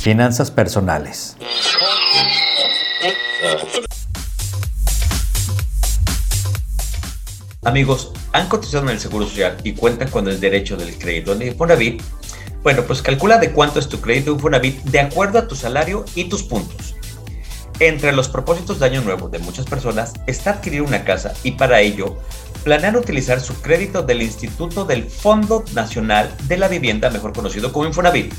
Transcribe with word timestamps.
Finanzas 0.00 0.50
personales. 0.50 1.36
Amigos, 7.62 8.10
¿han 8.32 8.48
cotizado 8.48 8.84
en 8.84 8.92
el 8.92 8.98
Seguro 8.98 9.26
Social 9.26 9.58
y 9.62 9.74
cuentan 9.74 10.08
con 10.08 10.26
el 10.26 10.40
derecho 10.40 10.78
del 10.78 10.96
crédito 10.96 11.34
en 11.34 11.42
Infonavit? 11.42 12.02
Bueno, 12.62 12.84
pues 12.84 13.02
calcula 13.02 13.36
de 13.36 13.52
cuánto 13.52 13.78
es 13.78 13.90
tu 13.90 14.00
crédito 14.00 14.32
Infonavit 14.32 14.82
de 14.84 15.00
acuerdo 15.00 15.38
a 15.38 15.46
tu 15.46 15.54
salario 15.54 16.06
y 16.14 16.30
tus 16.30 16.44
puntos. 16.44 16.94
Entre 17.78 18.12
los 18.12 18.30
propósitos 18.30 18.80
de 18.80 18.86
Año 18.86 19.02
Nuevo 19.02 19.28
de 19.28 19.38
muchas 19.38 19.66
personas 19.66 20.14
está 20.26 20.52
adquirir 20.52 20.80
una 20.80 21.04
casa 21.04 21.34
y 21.44 21.52
para 21.52 21.82
ello 21.82 22.16
planean 22.64 22.96
utilizar 22.96 23.38
su 23.38 23.52
crédito 23.60 24.02
del 24.02 24.22
Instituto 24.22 24.86
del 24.86 25.04
Fondo 25.04 25.62
Nacional 25.74 26.34
de 26.44 26.56
la 26.56 26.68
Vivienda, 26.68 27.10
mejor 27.10 27.34
conocido 27.34 27.70
como 27.70 27.84
Infonavit. 27.84 28.32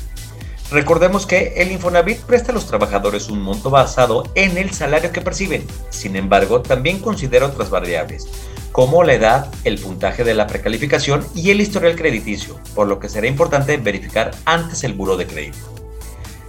Recordemos 0.72 1.26
que 1.26 1.52
el 1.56 1.70
Infonavit 1.70 2.20
presta 2.20 2.50
a 2.50 2.54
los 2.54 2.66
trabajadores 2.66 3.28
un 3.28 3.42
monto 3.42 3.68
basado 3.68 4.24
en 4.34 4.56
el 4.56 4.72
salario 4.72 5.12
que 5.12 5.20
perciben. 5.20 5.66
Sin 5.90 6.16
embargo, 6.16 6.62
también 6.62 6.98
considera 6.98 7.44
otras 7.44 7.68
variables, 7.68 8.26
como 8.72 9.04
la 9.04 9.12
edad, 9.12 9.52
el 9.64 9.78
puntaje 9.78 10.24
de 10.24 10.32
la 10.32 10.46
precalificación 10.46 11.26
y 11.34 11.50
el 11.50 11.60
historial 11.60 11.94
crediticio, 11.94 12.58
por 12.74 12.86
lo 12.86 12.98
que 12.98 13.10
será 13.10 13.26
importante 13.26 13.76
verificar 13.76 14.30
antes 14.46 14.82
el 14.82 14.94
buro 14.94 15.18
de 15.18 15.26
crédito. 15.26 15.58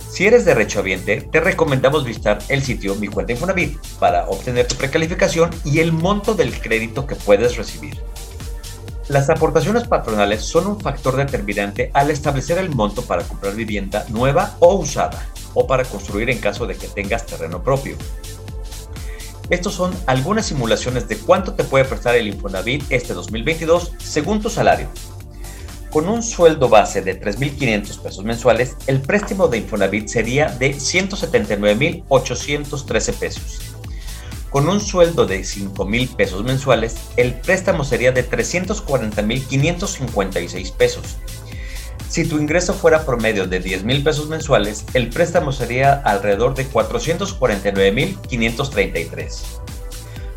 Si 0.09 0.25
eres 0.25 0.45
derechohabiente, 0.45 1.19
te 1.19 1.41
recomendamos 1.41 2.05
visitar 2.05 2.39
el 2.47 2.63
sitio 2.63 2.95
Mi 2.95 3.09
Cuenta 3.09 3.33
Infonavit 3.33 3.77
para 3.99 4.29
obtener 4.29 4.67
tu 4.67 4.75
precalificación 4.75 5.49
y 5.65 5.79
el 5.79 5.91
monto 5.91 6.33
del 6.33 6.57
crédito 6.61 7.05
que 7.07 7.15
puedes 7.15 7.57
recibir. 7.57 7.99
Las 9.09 9.29
aportaciones 9.29 9.85
patronales 9.85 10.43
son 10.43 10.65
un 10.65 10.79
factor 10.79 11.17
determinante 11.17 11.91
al 11.93 12.09
establecer 12.09 12.57
el 12.57 12.69
monto 12.69 13.01
para 13.01 13.23
comprar 13.23 13.53
vivienda 13.53 14.05
nueva 14.07 14.55
o 14.59 14.75
usada, 14.75 15.27
o 15.53 15.67
para 15.67 15.83
construir 15.83 16.29
en 16.29 16.39
caso 16.39 16.65
de 16.65 16.77
que 16.77 16.87
tengas 16.87 17.25
terreno 17.25 17.61
propio. 17.61 17.97
Estos 19.49 19.73
son 19.73 19.93
algunas 20.05 20.45
simulaciones 20.45 21.09
de 21.09 21.17
cuánto 21.17 21.53
te 21.53 21.65
puede 21.65 21.83
prestar 21.83 22.15
el 22.15 22.27
Infonavit 22.27 22.89
este 22.91 23.13
2022 23.13 23.91
según 23.97 24.41
tu 24.41 24.49
salario. 24.49 24.87
Con 25.89 26.07
un 26.07 26.23
sueldo 26.23 26.69
base 26.69 27.01
de 27.01 27.19
3.500 27.19 27.99
pesos 27.99 28.23
mensuales, 28.23 28.77
el 28.87 29.01
préstamo 29.01 29.49
de 29.49 29.57
Infonavit 29.57 30.07
sería 30.07 30.47
de 30.47 30.75
179.813 30.75 33.13
pesos 33.15 33.72
con 34.53 34.69
un 34.69 34.79
sueldo 34.79 35.25
de 35.25 35.43
5 35.43 35.83
mil 35.83 36.07
pesos 36.07 36.43
mensuales, 36.43 36.95
el 37.17 37.33
préstamo 37.33 37.83
sería 37.83 38.11
de 38.11 38.21
340 38.21 39.19
mil 39.23 39.43
556 39.43 40.69
pesos. 40.69 41.17
Si 42.07 42.23
tu 42.23 42.37
ingreso 42.37 42.75
fuera 42.75 43.03
promedio 43.03 43.47
de 43.47 43.59
10 43.59 43.83
mil 43.83 44.03
pesos 44.03 44.29
mensuales, 44.29 44.85
el 44.93 45.09
préstamo 45.09 45.51
sería 45.51 45.93
alrededor 45.93 46.53
de 46.53 46.67
449 46.67 47.91
mil 47.91 48.15
533. 48.29 49.43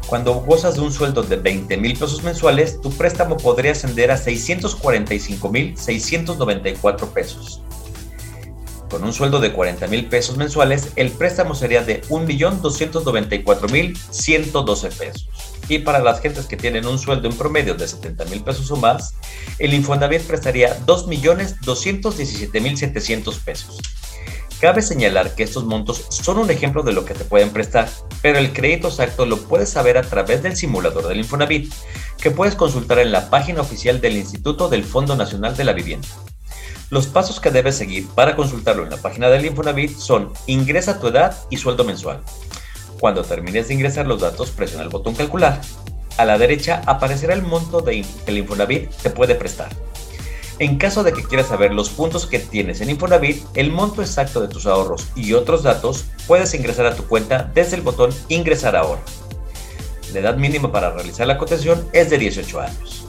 Cuando 0.06 0.36
gozas 0.36 0.76
de 0.76 0.80
un 0.80 0.92
sueldo 0.92 1.22
de 1.22 1.36
20 1.36 1.76
mil 1.76 1.92
pesos 1.92 2.22
mensuales, 2.22 2.80
tu 2.80 2.90
préstamo 2.92 3.36
podría 3.36 3.72
ascender 3.72 4.10
a 4.10 4.16
645 4.16 5.50
mil 5.50 5.76
694 5.76 7.10
pesos. 7.10 7.60
Con 8.90 9.02
un 9.02 9.12
sueldo 9.12 9.40
de 9.40 9.52
40 9.52 9.88
mil 9.88 10.06
pesos 10.06 10.36
mensuales, 10.36 10.92
el 10.96 11.10
préstamo 11.10 11.56
sería 11.56 11.82
de 11.82 12.02
1.294.112 12.02 14.96
pesos. 14.96 15.28
Y 15.68 15.80
para 15.80 15.98
las 15.98 16.20
gentes 16.20 16.46
que 16.46 16.56
tienen 16.56 16.86
un 16.86 16.96
sueldo 16.98 17.28
en 17.28 17.36
promedio 17.36 17.74
de 17.74 17.88
70 17.88 18.24
mil 18.26 18.44
pesos 18.44 18.70
o 18.70 18.76
más, 18.76 19.14
el 19.58 19.74
Infonavit 19.74 20.22
prestaría 20.22 20.78
2.217.700 20.86 23.40
pesos. 23.40 23.80
Cabe 24.60 24.80
señalar 24.80 25.34
que 25.34 25.42
estos 25.42 25.64
montos 25.64 26.06
son 26.08 26.38
un 26.38 26.50
ejemplo 26.50 26.82
de 26.82 26.92
lo 26.92 27.04
que 27.04 27.12
te 27.12 27.24
pueden 27.24 27.50
prestar, 27.50 27.90
pero 28.22 28.38
el 28.38 28.54
crédito 28.54 28.88
exacto 28.88 29.26
lo 29.26 29.36
puedes 29.36 29.68
saber 29.68 29.98
a 29.98 30.02
través 30.02 30.42
del 30.42 30.56
simulador 30.56 31.08
del 31.08 31.18
Infonavit, 31.18 31.70
que 32.18 32.30
puedes 32.30 32.54
consultar 32.54 33.00
en 33.00 33.12
la 33.12 33.28
página 33.28 33.60
oficial 33.60 34.00
del 34.00 34.16
Instituto 34.16 34.68
del 34.68 34.84
Fondo 34.84 35.14
Nacional 35.14 35.54
de 35.56 35.64
la 35.64 35.74
Vivienda. 35.74 36.08
Los 36.88 37.08
pasos 37.08 37.40
que 37.40 37.50
debes 37.50 37.76
seguir 37.76 38.06
para 38.14 38.36
consultarlo 38.36 38.84
en 38.84 38.90
la 38.90 38.96
página 38.96 39.28
del 39.28 39.44
Infonavit 39.44 39.96
son 39.96 40.32
ingresa 40.46 41.00
tu 41.00 41.08
edad 41.08 41.36
y 41.50 41.56
sueldo 41.56 41.82
mensual. 41.82 42.20
Cuando 43.00 43.24
termines 43.24 43.66
de 43.68 43.74
ingresar 43.74 44.06
los 44.06 44.20
datos, 44.20 44.50
presiona 44.50 44.84
el 44.84 44.88
botón 44.88 45.16
calcular. 45.16 45.60
A 46.16 46.24
la 46.24 46.38
derecha 46.38 46.82
aparecerá 46.86 47.34
el 47.34 47.42
monto 47.42 47.84
que 47.84 48.04
el 48.26 48.38
Infonavit 48.38 48.88
te 49.02 49.10
puede 49.10 49.34
prestar. 49.34 49.68
En 50.60 50.78
caso 50.78 51.02
de 51.02 51.12
que 51.12 51.24
quieras 51.24 51.48
saber 51.48 51.74
los 51.74 51.90
puntos 51.90 52.26
que 52.26 52.38
tienes 52.38 52.80
en 52.80 52.88
Infonavit, 52.88 53.44
el 53.54 53.72
monto 53.72 54.00
exacto 54.00 54.40
de 54.40 54.48
tus 54.48 54.66
ahorros 54.66 55.08
y 55.16 55.32
otros 55.32 55.64
datos, 55.64 56.04
puedes 56.28 56.54
ingresar 56.54 56.86
a 56.86 56.94
tu 56.94 57.06
cuenta 57.06 57.50
desde 57.52 57.76
el 57.76 57.82
botón 57.82 58.10
Ingresar 58.28 58.76
ahora. 58.76 59.02
La 60.14 60.20
edad 60.20 60.36
mínima 60.36 60.70
para 60.70 60.92
realizar 60.92 61.26
la 61.26 61.36
cotización 61.36 61.86
es 61.92 62.10
de 62.10 62.18
18 62.18 62.60
años. 62.60 63.05